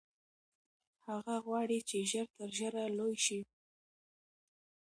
هغه 1.07 1.35
غواړي 1.45 1.79
چې 1.89 1.97
ژر 2.11 2.27
تر 2.37 2.49
ژره 2.57 2.83
لوی 2.97 3.15
شي. 3.25 3.39